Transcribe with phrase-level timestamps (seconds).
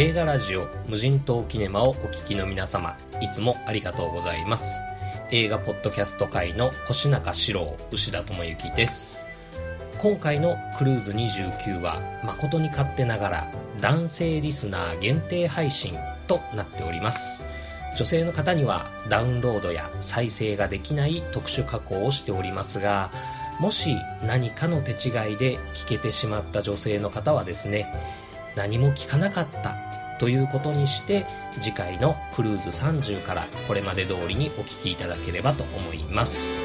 [0.00, 4.80] 映画ラジオ無人島キネマをお聞きの皆様いつもありがとうございます。
[5.32, 9.26] 映画ポッドキャスト界の越中史郎牛田智之です。
[10.00, 15.96] 今回のクルーズ29は誠に勝手ながら男性リスナー限定配信
[16.28, 17.42] となっております。
[17.96, 23.10] 女性の方にはダウンロードや再生ができない特殊加工をしておりますが
[23.58, 27.92] もし何かの手違いで聞けてしまった女性の方はですね
[28.58, 29.87] 何も聞かなかった
[30.18, 31.26] ということにして
[31.60, 36.62] 次回のクルーズ30からこれまで通りにお聞きいただければと思います。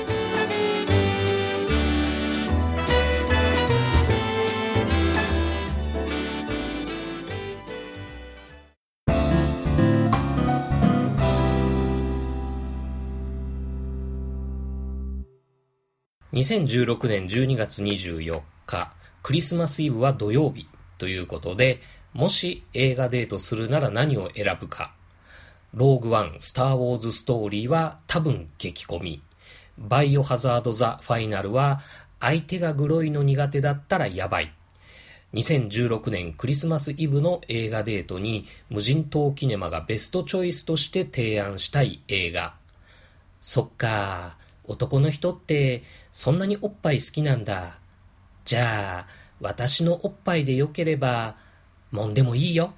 [16.34, 20.67] 2016年12月24日クリスマスイブは土曜日
[20.98, 21.79] ということで
[22.13, 24.93] もし映画デートするなら何を選ぶか。
[25.74, 29.24] ローグワン、スター・ウォーズ・ストーリーは多分激コミ。
[29.79, 31.82] バイオハザード・ザ・ファイナルは
[32.20, 34.54] 相手がグロいの苦手だったらやばい。
[35.34, 42.54] 2016年クリスマスイブの映画デートに無人島キネマがベストチョイスとして提案したい映画。
[43.41, 47.79] そっか、男の人ってそんなにおっぱい好きなんだ。
[48.45, 49.07] じゃあ、
[49.41, 51.35] 私のおっぱいでよければ、
[51.94, 52.74] もんでもいいよ。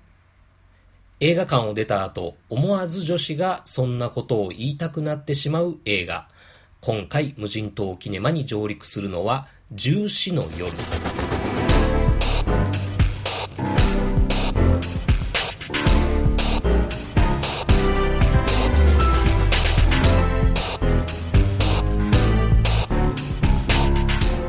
[1.21, 6.27] 映画館を出た後、思わず女子がそんなことを言いたくなってしまう映画。
[6.81, 10.69] 今回無人島キネマに上陸するのは、十四の夜。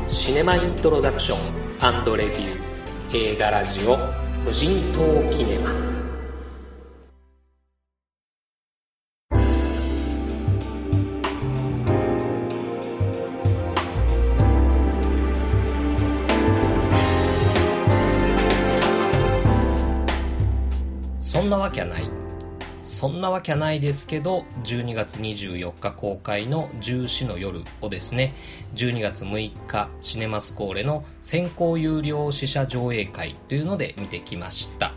[0.09, 5.71] シネマイントロダクションレビュー映画ラジオ無人島キネマ。
[21.19, 22.26] そんなわけはない。
[22.97, 28.33] そんなわけはないですけど、12月24日公開の十四の夜をですね、
[28.73, 34.93] 12月6日シネマスコーレの先行有料試写上映会というので見てきました。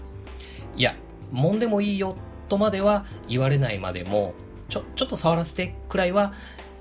[0.78, 0.94] いや、
[1.30, 2.16] もんでもいいよ
[2.48, 4.32] とまでは言われないまでも、
[4.70, 6.32] ちょ、ちょっと触らせてくらいは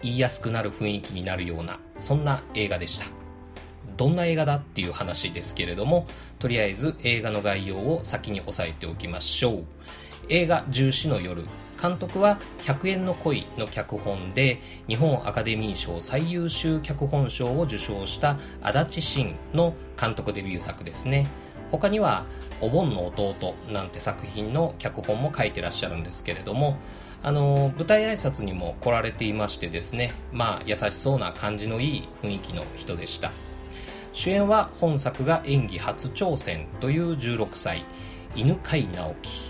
[0.02, 3.08] 言いやすくなる雰囲気になるような、そんな映画でした。
[3.98, 6.08] どんな映画だっていう話ですけれども、
[6.40, 9.66] とりあえず映画の概要を先に押さえておきましょう。
[10.30, 11.44] 映画「重視の夜」
[11.82, 21.28] 監督は「100円の恋」の脚本で日本アカデミー賞最優秀脚本賞を受賞した足立慎の監督デビュー作ですね。
[21.72, 22.26] 他には
[22.62, 26.78] 「お盆の弟」なんて作品の脚本も書いてらっしゃるんですけれども
[27.24, 33.32] あの舞台挨拶にも来られていましてですねまあ優しそうな感じのいい雰囲気の人でした。
[34.14, 37.86] 主演は本作が演技初挑戦という16歳
[38.36, 39.49] 犬飼直樹。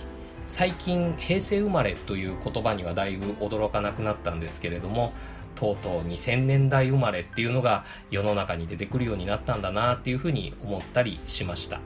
[0.49, 5.13] 最近平成生まれという言葉にはだいぶ驚かなくなったんですけれども
[5.53, 11.79] とうとう2000年代生まれっていうのが世の中に出てくるようになったんだなっていうふうに思ったりしました。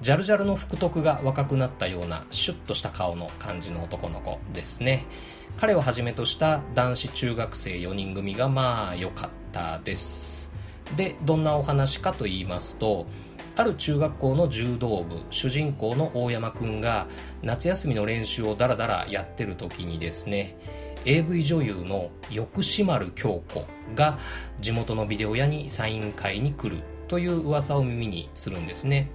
[0.00, 5.04] ジャルジャルの福徳が若くなったようなシュッとした顔の感じの男の子ですね。
[5.58, 10.50] 彼をはじめとした男子中学生4人組がまあ良かったです。
[10.96, 13.06] でどんなお話かと言いますと
[13.54, 17.06] ある中学校の柔道部主人公の大山くんが
[17.42, 20.56] 夏休みの練習をダラダラやってる時にですね
[21.04, 24.18] AV 女優の横島丸京子が
[24.60, 29.10] 地元のビデオ屋にサイン会に来るという噂を耳にするんですね。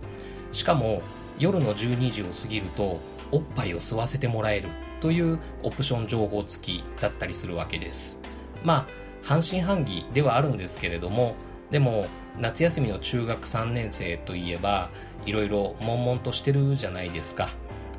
[0.52, 1.02] しかも
[1.40, 3.00] 夜の12時を過ぎると
[3.32, 8.20] おっぱいを吸わせてもらえるというオプション情報付きだったりするわけです。
[8.64, 8.88] まあ
[9.24, 11.36] 半信半疑ではあるんですけれども
[11.72, 12.06] でも
[12.40, 14.90] 夏休みの中学3年生といえば
[15.26, 17.50] いろいろ悶々としてるじゃないですか。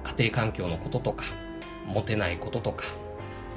[0.05, 1.25] 家庭環境のこととか
[1.87, 2.85] モテないこととか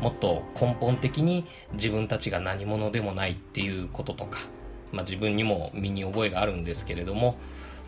[0.01, 4.39] もっと根本的に自分たちが何者でもないっていうこととか、
[4.91, 7.38] まあ、自分にも身に覚えがあるんですけれども。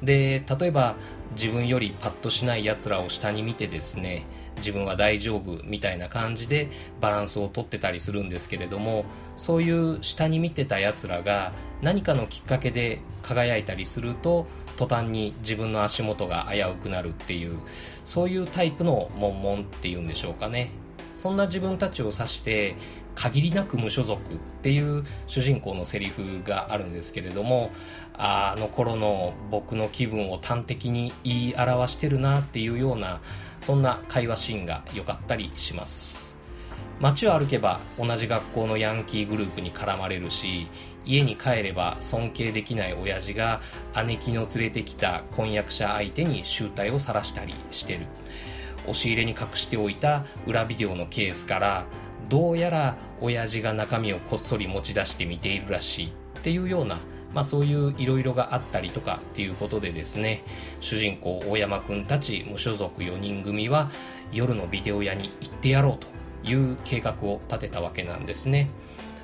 [0.01, 0.95] で例えば
[1.31, 4.25] 自分よりパッとしない奴らを下に見てですね
[4.57, 6.69] 自分は大丈夫みたいな感じで
[7.01, 9.05] バランスをとってたりするんですけれども
[9.35, 14.47] そういう下に見てたやつらが何かのきっかけで輝いたりすると
[14.77, 17.59] 途端に自分の足元が危うくなるっていう
[18.05, 20.71] そういうタイプの悶々っていうんでしょうかね。
[21.13, 22.75] そんな自分たちを指して
[23.15, 27.71] 限りなく無所属っていう主人公のセリフがあるんですけれども
[28.15, 33.21] あの頃の僕の気分を端的に言い表してるなっていうような
[33.60, 36.36] そんな会話シーンが良かったりします。
[37.00, 40.69] 街を歩けば同じ学校のヤンキーグループに絡まれるし
[41.06, 43.62] 家に帰れば尊敬できない親父が
[44.06, 48.06] 姉貴の連れてきた婚約者相手に醜態を晒したりしてる。
[48.83, 51.86] 押し入れに隠しておいた裏ビデオのケースから
[52.33, 56.97] どうやら親父が中身をこっそり持ち出して見ているらしいっていうような
[57.31, 60.44] まあ、そういういろいろがあったりとかっていうことでですね
[60.81, 63.89] 主人公大山くんたち無所属4人組は
[64.31, 66.07] 夜のビデオ屋に行ってやろうと
[66.47, 68.69] いう計画を立てたわけなんですね。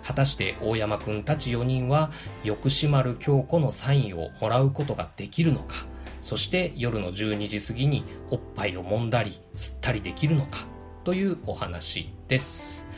[0.03, 2.11] 果たして大山くんたち4人は
[2.43, 5.75] 翌島丸京子のサインをもらうことができるのか
[6.23, 10.65] そして夜の12時過ぎにおっぱいを揉んだり吸ったりできるのか
[11.03, 12.88] というお話です。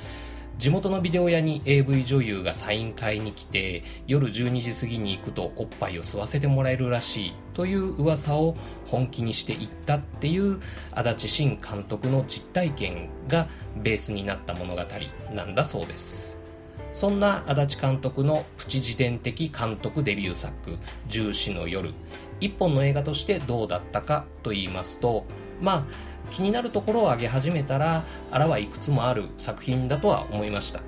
[0.58, 8.56] 地元のビデオ屋に AV 女優がサイン会に来て夜12時過ぎに行くとおっぱいを吸わせてもらえるらしいという噂を
[8.86, 10.60] 本気にしていったっていう
[10.92, 14.82] 足立慎監督の実体験がベースになった物語
[15.34, 16.42] なんだそうです。
[16.94, 20.78] そんな足立監督のプチ自伝的監督デビュー作
[21.08, 21.94] 「重視の夜」
[22.42, 25.26] 一本の映画としてどうだったかと言いますと
[25.62, 30.82] まあ気になるところを挙げ始めたらあらはいくつもある作品だとは思いました。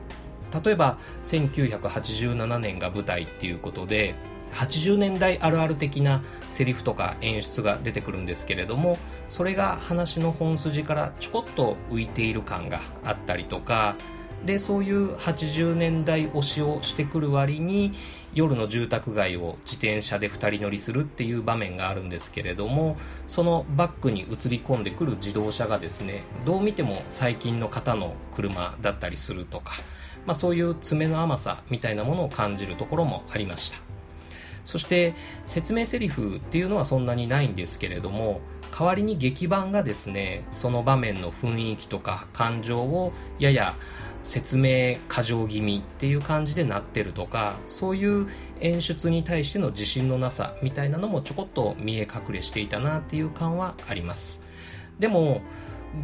[0.63, 4.13] 例えば1987年が舞台っていうことで
[4.53, 8.97] 80年代あるある的なセリフとか演出が出てくるんですけれども
[9.30, 13.95] それが話の本筋からちょこっと浮いている感があったりとか
[14.45, 17.94] でそういう80年代推しをしてくる割に
[18.34, 22.98] 夜の住宅街を自転車で2人乗りするっていう場面があるんですけれども
[23.28, 29.74] そのバックに映り込んでくる自動車がですねどう見ても最近の方の車だったりするとか、
[30.25, 33.78] まあ、そういう爪の甘さみたいなものを感じるところもありました。
[34.66, 35.13] そして
[35.45, 38.40] 説明セリフっていうのはそんなにないんですけれども
[38.78, 43.75] 代わりに劇版がですねその場面の雰囲気とか感情をやや
[44.24, 48.28] 説明過剰気味っていう感じでなってるとかそういう
[48.62, 54.42] 演出に対しての自信のなさみたいなのもちょこっと見え隠れしていたなっていう感はあります。
[55.00, 55.42] でも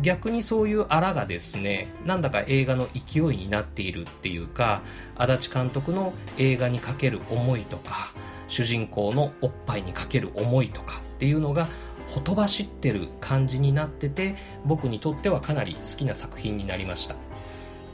[0.02, 4.84] 逆にそういうあらがですねなんだか映画の勢いになっているっていうか
[5.18, 8.14] 足立監督の映画にかける思いとか
[8.48, 11.68] 主人公のおっぱいにかける思いとかっていうのが
[12.08, 17.16] ほとばしってる感じになってて僕にとってはかなり好きな作品になりました。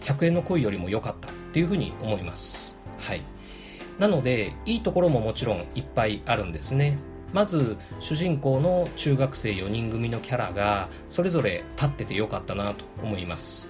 [0.06, 2.78] 100円の恋よりも良かったっていうふうに思います。
[3.00, 3.22] はい。
[4.00, 6.98] なのでいいところももちろんいっぱいあるんですね。
[7.34, 13.70] まず主人公の中学生4人組のキャラがそれぞれ立っててよかったなと思います。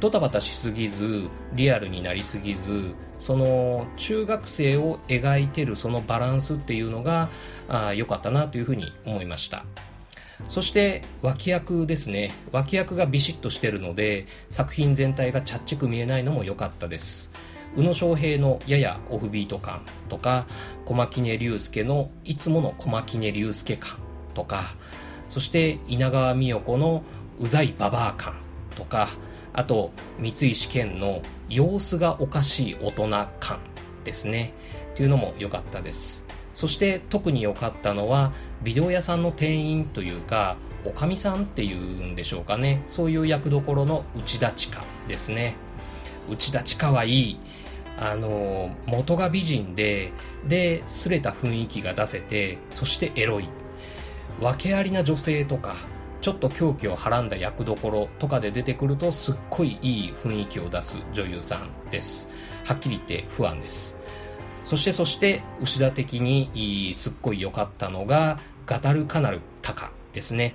[0.00, 7.28] ドタバタしすぎずリアルになりすぎずその中学生を描いてるそのバランスっていうのが
[7.94, 9.64] 良かったなというふうに思いました。
[10.48, 12.32] そして脇役ですね。
[12.52, 17.30] 脇役がビシッとしてるので作品全体がちゃっちく見えないのも良かったです。
[17.76, 20.46] 宇野昌平のややオフビート感とか
[20.84, 23.98] 小牧根隆介のいつもの小牧根隆介感
[24.34, 24.74] とか
[25.28, 27.04] そして稲川美代子の
[27.38, 28.34] うざいババア感
[28.74, 29.08] とか
[29.52, 33.08] あと三石健の様子がおかしい大人
[33.38, 33.60] 感
[34.04, 34.52] ですね。
[34.92, 36.24] っていうのも良かったです。
[36.54, 42.82] そして特に良かったのはビデオ屋さんの店員というかおかみさんっていうんでしょうかね。
[42.86, 45.54] そういう役どころの内田千佳ですね。
[46.28, 47.38] 内田千佳はいい。
[47.98, 50.12] あの元が美人で
[50.46, 53.48] ですれた雰囲気が出せてそしてエロい。
[54.40, 55.74] 訳ありな女性とか
[56.20, 62.30] ちょっと狂気をはらんだ役どころとかで出てくるとすっごいいい雰囲気を出す女優さんです。
[62.64, 63.99] はっきり言って不安です。
[64.70, 70.54] そしてそして牛田的にすっごい良かったのがガタルカナルタカですね。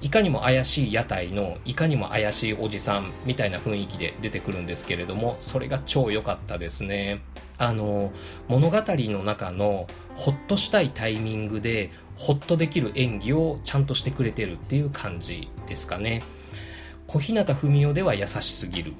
[0.00, 7.20] いかにも怪しい屋台のいかにも怪しいおじさんみたいな雰囲気で出てくるんですけれどもそれが超良かったですね。
[7.58, 8.12] あの
[8.46, 16.22] 物語の中のほっとしたいタイミングでほっとできる演技をちゃんとしてくれてるっていう感じですかね。
[17.08, 18.92] 小日向文世では優しすぎる。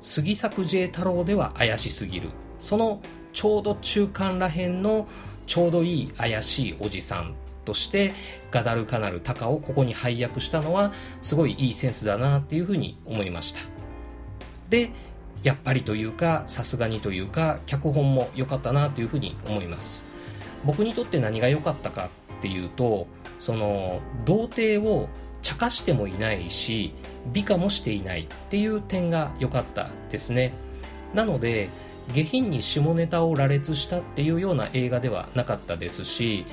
[0.00, 2.30] 杉作 J 太郎では怪しすぎる。
[2.58, 3.00] その
[3.32, 5.08] ちょうど中間らへんの
[5.46, 7.34] ちょうどいい怪しいおじさん
[7.64, 8.12] として
[8.50, 13.60] ガダルカナルタカをここに配役したのはすごいいいセンスだなっていうふうに思いました。
[14.68, 14.90] で
[15.42, 20.04] やっぱりというかさすがにというか脚本も良かったなというふうに思います。
[20.64, 23.06] 僕にとって何が良かったかっていうと
[23.38, 25.08] その童貞を
[25.40, 26.92] 茶化してもいないし
[27.32, 30.52] 美化もしていないっていう点が良かったですね。
[31.14, 31.68] なので
[32.12, 36.46] 下品に下ネタを羅列したっていうような映画ではなかったですし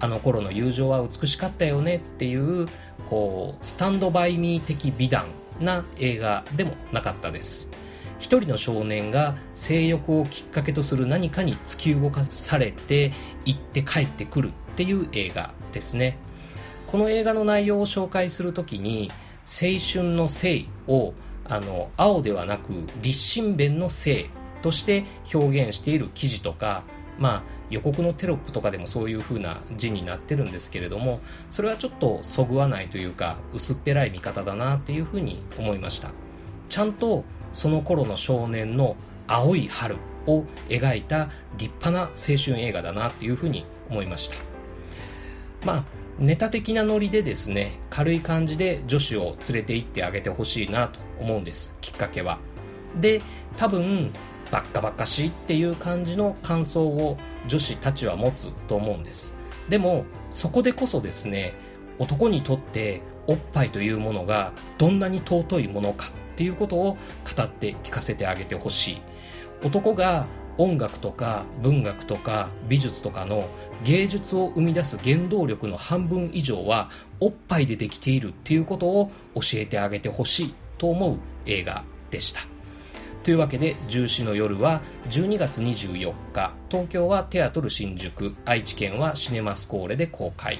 [0.00, 2.66] あの頃の友情は美しかったよねっていう
[3.08, 5.26] こうスタンドバイミー的美談
[5.60, 7.70] な映画でもなかったです。
[8.18, 13.12] 一人の少年が性欲をきっかけとする何かに突き動かされて
[13.46, 16.18] 行って帰ってくるっていう映画ですね。
[16.86, 19.10] この映画の内容を紹介するときに
[19.44, 21.14] 青春の性を
[21.44, 24.28] あの青ではなく立身弁の性
[24.62, 26.84] として表現している記事とか
[27.18, 36.10] まあ予告のテロップとかでもそういう風な字になってるんですけれどもそれはちょっとそぐわないというか薄っぺらい見方だなっていう風に思いました。
[36.68, 44.36] ちゃんとその頃の少年の青い春を描いた立派な青春映画だなっていう風に思いました。
[45.66, 45.84] まあ
[46.18, 52.38] ネタ的なノリでですね軽い感じで女子を連れて行ってあげてほしいなと思うんですきっかけは。
[53.00, 53.22] で
[53.56, 54.12] 多分
[54.50, 57.16] バッカバカしいっていう感じの感想を
[57.46, 59.38] 女子たちは持つと思うんです。
[59.68, 61.54] でもそこでこそですね
[61.98, 66.96] 男にとっておっぱいというものがどんなに尊いものかっていうことを
[67.36, 69.02] 語って聞かせてあげてほしい。
[69.62, 70.26] 男が
[70.58, 73.48] 音楽とか文学とか美術とかの
[73.84, 76.90] 芸術を生み出す原動力の半分以上は
[77.20, 82.59] おっぱいでできているっていうことを教えてあげてほしいと思う映画でした。
[83.22, 86.52] というわけで「重視の夜」は12月24日。
[86.70, 88.34] 東京はテアトル新宿。
[88.44, 90.58] 愛知県はシネマスコーレで公開。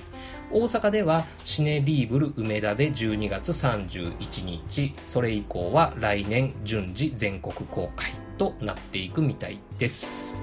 [0.53, 4.95] 大阪ではシネリーブル梅田で12月31日。
[5.07, 10.37] それ以降は来年順次全国公開となっていくみたいです。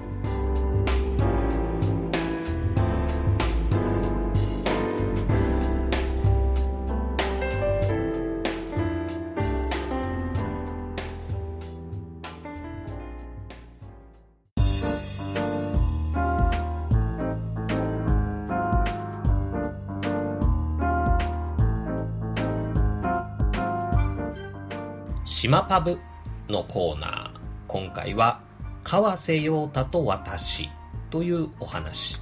[25.40, 26.00] 島パブ
[26.48, 27.30] のコーナー。
[27.68, 28.40] 今回は
[28.82, 30.68] 川瀬陽太と私
[31.10, 32.20] というお話。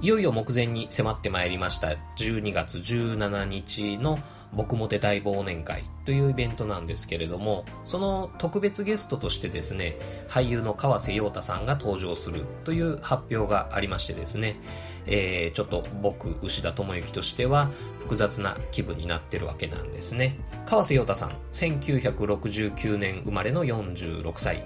[0.00, 1.96] いよいよ目前に迫ってまいりました。
[2.16, 4.16] 12月17日の
[4.52, 5.82] 僕もて大忘年会。
[6.08, 9.94] というイベントなんですけれどもその特別ゲストとしてですね
[10.26, 14.58] 俳優の川瀬陽太さんが登場するという発表がありましてですね、
[15.04, 17.66] えー、ちょっと僕牛田智之としては
[17.98, 20.38] 複雑な気分になってるわけなんですね。
[20.64, 24.64] 川瀬陽太さん1969年生まれの46歳。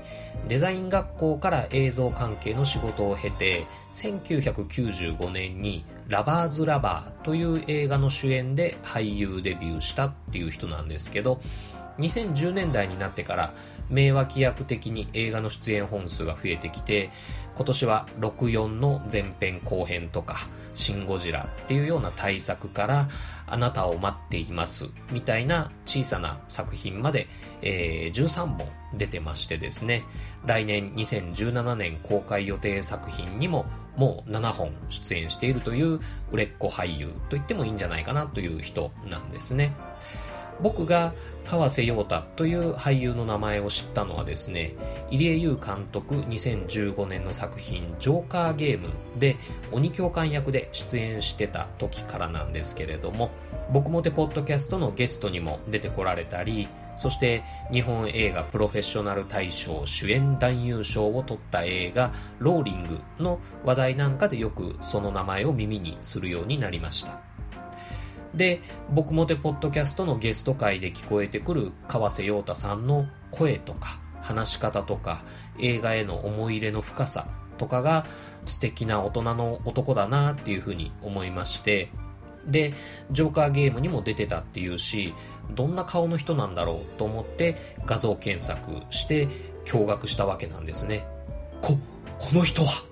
[0.49, 11.31] デザイン学校から映像関係の仕事を経て1995年にラバーズ・ラバーという映画の主演で俳優デビューしたっていう人なんですけど
[11.98, 13.52] 2010年代になってから
[13.90, 17.10] 名脇役的に映画の出演本数が増えてきて
[17.54, 20.36] 今年は64の前編後編とか
[20.74, 23.08] シン・ゴジラっていうような大作から
[23.46, 27.28] あなたを待っていますみたいな小さな作品まで、
[27.60, 30.04] えー、13本出てましてですね
[30.46, 39.74] 来年2017年公開予定作品にももう7本出演しているという売れっ子俳優と言ってもいいんじゃないかなという人なんですね。
[40.61, 41.12] 僕が
[41.47, 44.75] 川瀬陽太という俳優の名前を知ったのはですね、
[45.11, 49.37] 入江優監督2015年の作品ジョーカーゲームで
[49.73, 53.30] 鬼教官役で出演してた時からなんですけれども、
[53.73, 57.42] 僕もてポッドキャストのゲストにも出てこられたり、そして
[57.73, 67.31] 日本映画プロフェッショナル大賞主演男優賞を取った映画ローリングの話題なんかでよくその名前を耳にするようになりました。
[68.34, 68.60] で、
[68.90, 75.22] 僕もてポッドキャストのゲスト会で聞こえてくる川瀬陽太さんの声とか話し方とか
[75.58, 77.26] 映画への思い入れの深さ
[77.58, 78.06] とかが
[78.46, 81.90] 素敵な大人の男だなっていうふうに思いまして、
[82.46, 82.74] で、
[83.10, 85.14] ジョーカーゲームにも出てたっていうし、
[85.50, 89.28] どんな顔の人なんだろうと思って画像検索して
[89.64, 91.06] 驚愕したわけなんですね。
[91.60, 91.78] こ、
[92.18, 92.84] この人は？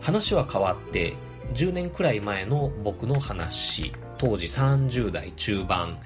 [0.00, 1.14] 話は変わって、
[1.54, 5.98] 10年くらい前の僕の話、当時30代中盤、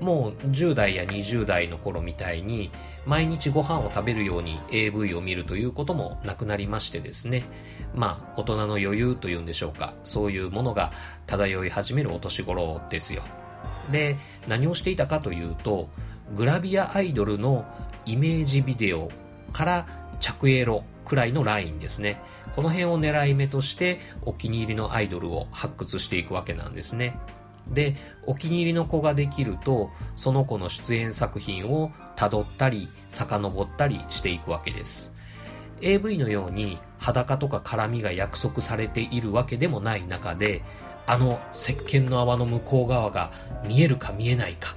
[0.00, 2.70] もう10代や20代の頃みたいに、
[3.06, 7.44] 毎日ご飯を食べるように AV を見るということもなくなりましてですね、
[7.94, 10.92] まあ、大人の余裕というんでしょうか、そういうものが
[11.26, 13.22] 漂い始めるお年頃ですよ。
[13.90, 14.16] で、
[14.48, 15.88] 何をしていたかというと、
[16.34, 17.64] グラビアアイドルの
[18.04, 19.10] イメージビデオ
[19.52, 19.86] から
[20.18, 22.22] 着エロくらいのラインですね。
[22.54, 27.18] この辺を狙い目としてお気に入りのアイドルを発掘していくわけなんですね。
[27.66, 35.12] で、お気に入りの子ができると、その子の出演作品を辿ったり、遡ったりしていくわけです。
[35.82, 40.62] AV のように裸とか絡みが約束されているわけでもない中で、
[41.08, 43.32] あの石鹸の泡の向こう側が
[43.66, 44.76] 見えるか見えないか、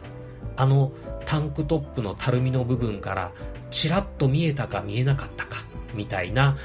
[0.56, 0.92] あの
[1.28, 3.32] タンクトップのたるみの部分から
[3.70, 5.58] ちらっと見えたか見えなかったか、
[5.94, 6.58] みたいな、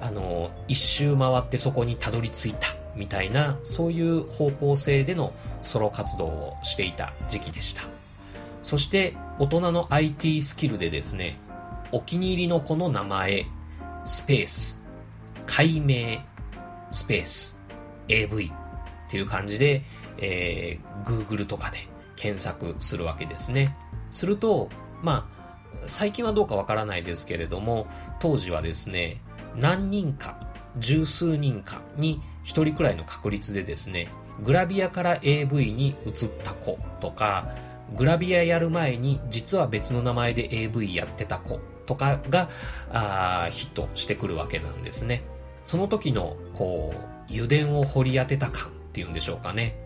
[0.00, 5.32] あの、一周回ってそこにたどり着いた、みたいな、そういう方向性での
[5.62, 7.82] ソロ活動をしていた時期でした。
[8.62, 11.38] そして大人の IT スキルでですね、
[11.92, 13.46] お気に入りの子の名前、
[14.04, 14.82] スペース、
[15.46, 16.18] 解明、
[16.90, 17.58] スペース、
[18.08, 19.82] AV っていう感じで、
[20.18, 21.78] えー、Google とかで
[22.16, 23.76] 検索するわけですね。
[24.10, 24.68] すると、
[25.02, 25.37] まあ、
[25.86, 27.86] 最近はどうかわからないですけれども、
[28.20, 29.20] 当時はですね、
[29.56, 30.36] 何人か、
[30.78, 34.08] 十数人かに一人くらいの確率でですね、
[34.42, 37.48] グラビアから AV に移った子とか、
[37.96, 42.48] グラビアやる前に実は別の名前で AV やってた子とかが
[42.92, 45.22] あヒットしてくるわけなんですね。
[45.64, 49.76] その時のこう油田を掘り当てた感っていうんでしょうかね。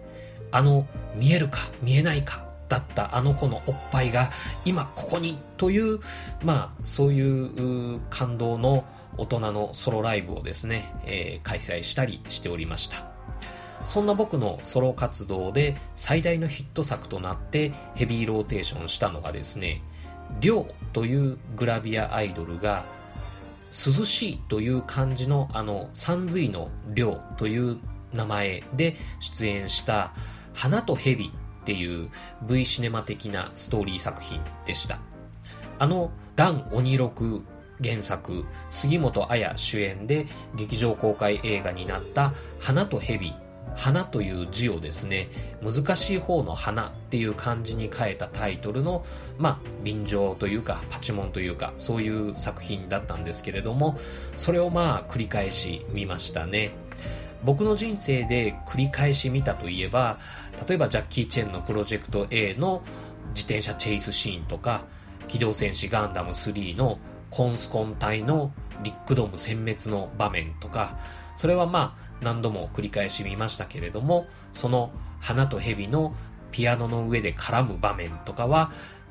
[0.51, 4.31] あの見えるか見えないかだったあの子のおっぱいが
[4.65, 6.01] 今ここにという
[6.43, 8.87] まあそういう感動の
[9.19, 13.13] 大人のソロライブをですね、えー、開催したりしておりました。
[13.85, 19.83] そんな僕のソロ活動で最大のヒット作となってヘビーローテーションしたのがですね、
[20.41, 22.85] りょうというグラビアアイドルが
[23.67, 27.77] 涼しいという漢字のあの三髄のりょうという
[28.15, 30.15] 名前で出演した
[30.55, 32.11] 花と蛇っていう
[32.43, 34.99] V シネマ的なストーリー作品でした。
[35.79, 37.45] あの、ダン鬼六
[37.83, 43.35] 原作、杉本彩主演で劇場公開映画になった花と蛇
[43.75, 45.29] 花という字をですね、
[45.63, 49.05] 難しい方の花っていう漢字に変えたタイトルの、
[49.39, 53.99] まあ、便乗というか、パチモンというか、そういう作品だったんですけれども、
[54.37, 56.71] それをまあ、繰り返し見ましたね。
[57.45, 60.19] 僕の人生で繰り返し見たといえば、
[60.67, 62.83] 例えばジャッキー・チェンのプロジェクト A の
[63.35, 64.83] 自転車チェイスシーンとか、
[65.29, 66.99] 機動戦士ガンダム3の
[67.31, 68.53] コンスコン隊の
[68.83, 70.99] リックドーム殲滅の場面とか、
[71.35, 76.15] それはまあ何度も繰り返し見ましたけれども、その花と蛇の
[76.51, 78.71] ピアノの上で絡む場面とかは、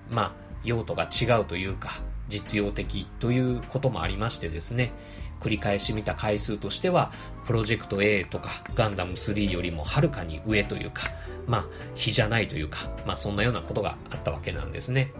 [0.09, 0.31] まあ
[0.63, 1.89] 用途が違うというか、
[2.29, 4.93] 実用的ということもありましてですね、
[5.41, 7.11] 繰り返し見た回数としては、
[7.45, 11.03] プロジェクト A とかガンダム3よりもはるかに上というか、
[11.47, 15.11] まあ、比じゃないというか、まあそんなようなことがあったわけなんですね。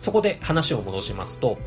[0.00, 1.58] そこで話を戻しますと、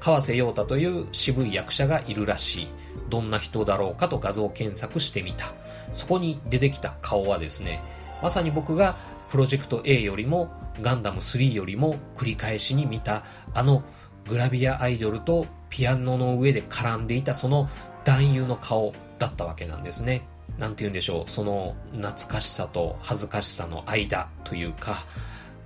[0.00, 2.68] 川瀬陽太という渋い役者がいるらしい。
[3.08, 5.46] どんな人だろうかと画像検索してみた。
[5.92, 7.82] そこに出てきた顔はですね、
[8.22, 8.96] まさに僕が
[9.30, 13.82] プロジェクト A よりもガンダム3よりも繰り返しに見たあの
[14.28, 17.66] グラビアアイドルとピアノの上で絡んでいたその
[18.04, 20.22] 男優の顔だったわけなんですね。
[20.58, 25.06] なんて言うんでしょう、その懐かしさと恥ずかしさの間というか、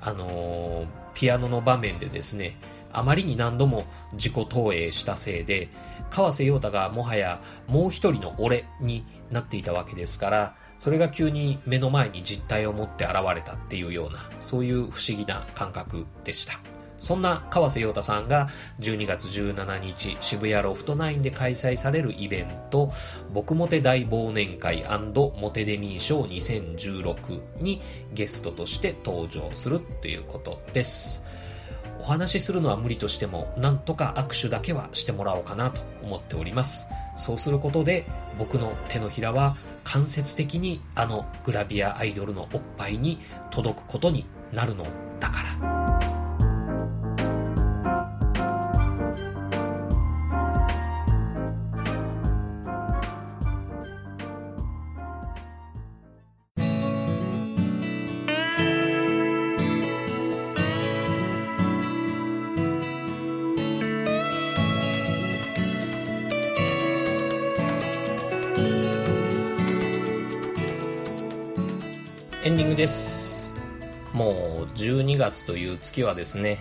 [0.01, 2.57] あのー、ピアノの場面でですね、
[2.93, 5.69] あまりに何度も自己投影したせいで、
[6.09, 16.76] 川瀬陽太がもはやもう一人の俺になっていたわけですから、それが急に目の前に実体を持って現れたっていうような、そういう不思議な感覚でした。
[16.99, 18.49] そんな川瀬陽太さんが
[18.81, 22.93] 12月17日渋谷ロフト9で開催されるイベント、
[23.33, 27.81] 僕モテ大忘年会モテデミー賞2016に
[28.13, 31.25] ゲストとして登場するということです。
[31.99, 36.87] お話しするのは無理としても、なんとか握手だけはしてもらおうかなと思っております。
[37.17, 38.07] そうすることで、
[38.39, 43.19] 僕の手のひらは間接的にあのグラビアアイドルのおっぱいに
[43.51, 44.87] 届くことになるの
[45.21, 45.96] だから。
[72.47, 73.53] エンディングです。
[74.13, 76.61] もう12月という月はですね、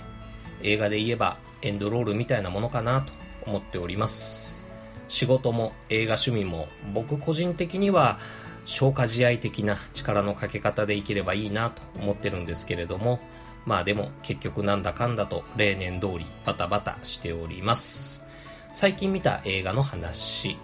[0.64, 3.14] 映画で言えばエンドロールみたいなものかなと
[3.46, 4.66] 思っております。
[5.10, 8.18] 仕事も映画趣味も僕個人的には
[8.66, 13.20] 消化試合的な力のかけ方でいければいいなと思ってるんですけれども、
[13.68, 18.24] まあでも結局なんだかんだと例年通りバタバタしております。
[18.72, 20.58] 最近見た映画の話、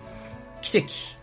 [0.63, 1.20] 奇跡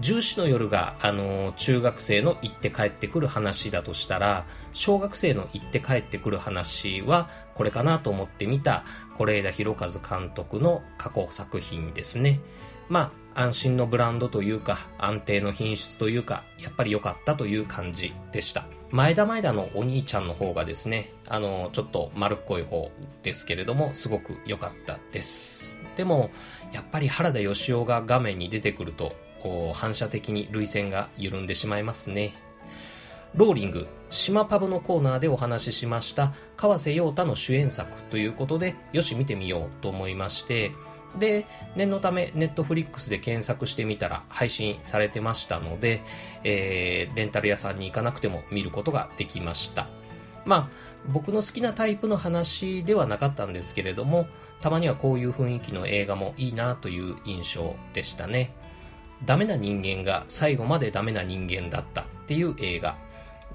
[0.00, 8.84] 重視の夜が、あの、中学生の行って帰ってくる話だとしたら、小学生の行って帰ってくる話は、これかなと思ってみた、
[9.18, 12.40] 是枝裕和監督の過去作品ですね。
[12.88, 18.64] まあ、安心のブランドというか、安定の品質というか、やっぱり良かったという感じでした。
[18.90, 22.90] 前田前田のお兄ちゃんの方がですね、あの、ちょっと丸っこい方
[23.22, 25.78] ですけれども、すごく良かったです。
[25.96, 26.30] でも、
[26.72, 29.14] やっぱり原田義雄が画面に出てくると、
[29.74, 32.34] 反射的に涙腺が緩んでしまいますね。
[33.34, 40.72] ローリング、島パブのコーナーでお話ししました川瀬陽太の主演作ということで、よし見てみようと思いまして、
[41.18, 46.02] で、念のため、ネットフリックスで検索してみたら配信されてましたので、
[46.44, 49.88] えー、レンタル屋さんに行かなくても見ることができました。
[50.44, 50.68] まあ、
[51.08, 54.26] 僕の好きなタイプの話ではなかったんですけれども、
[54.60, 58.52] たまにはこういう雰囲気の映画もいいなという印象でしたね。
[59.24, 62.96] ダメな人間が最後までダメな人間だったっていう映画。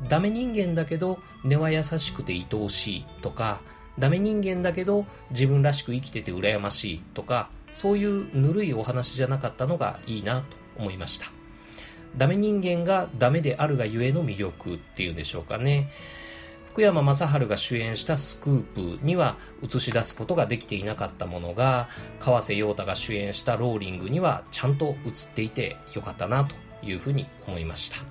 [0.10, 3.62] ダメ人間だけど根は優しくて愛おしいとか、
[3.98, 10.46] ダメ人間だけど自分らしく生きてて羨ましいとか、そういうぬるいお話じゃなかったのがいいなと
[10.78, 11.28] 思いました。
[12.18, 15.90] ダメ人間がダメであるがゆえの魅力っていうんでしょうかね。
[16.76, 21.88] 福山雅治が主演したスクープには映し出すことができていなかったものが、
[22.20, 28.06] 川瀬陽太が主演したローリングにはちゃんと映っていてよかったなというふうに思いました。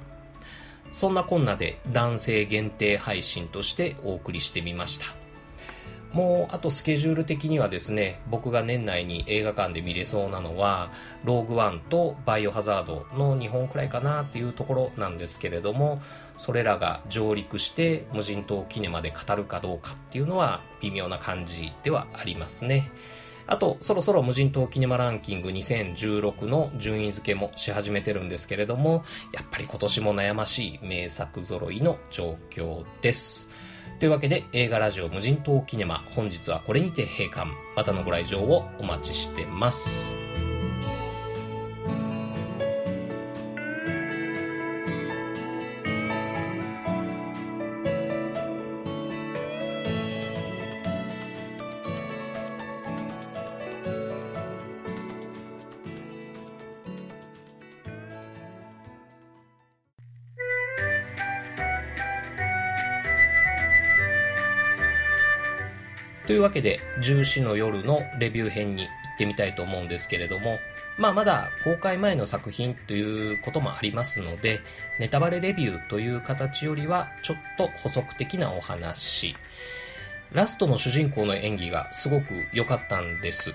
[0.92, 5.23] そんなこんなで男性限定配信としてお送りしてみました。
[6.14, 10.90] もうあとスケジュール的にはですね、僕が年内に映画館で見れそうなのは、
[11.24, 16.00] ローグワンとバイオハザードの2本くらいかなっていうところなんですけれども、
[16.38, 22.92] それらが上陸して無人島キネマで語るかどうかっていうのは微妙な感じではありますね。
[23.46, 33.50] あと、そろそろ無人島キネマランキング2016の順位付けもし始めてるんですけれども、やっぱり今年も悩ましい名作揃いの状況です。
[33.98, 37.48] というわけで映画ラジオ無人島キネマ本日はこれにて閉館。
[37.76, 40.16] またのご来場をお待ちしてます。
[66.26, 70.58] というわけで、重視の夜のレビュー編に行ってみたいと思うんですけれども、
[70.96, 74.60] まあまだ公開前の作品ということもありますので、
[74.98, 79.36] ネタバレレビューという形よりはちょっと補足的なお話。
[80.32, 83.54] ラストの主人公の演技がすごく良かったんです。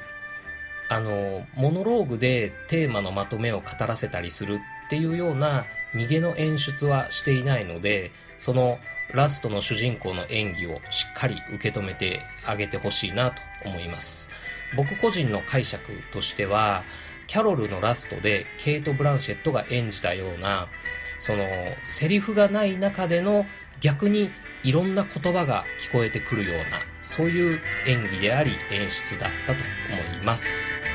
[0.89, 8.79] あの、モノローグでテーマのまとめを語らせたりするっていうような逃げの演出はしていないので、その
[9.13, 14.29] ラストの主人公の演技をしっかり受け止めてあげてほしいなと思います。
[14.75, 16.83] 僕個人の解釈としては、
[17.27, 20.67] キャロルのラストでケイト・ブランシェットが演じたような、
[21.17, 21.45] その、
[21.83, 23.45] セリフがない中での
[23.81, 24.31] 逆に
[24.63, 29.59] いろんな言葉が聞こえてくるような、そういう演技であり演出だったと
[29.91, 30.88] 思います。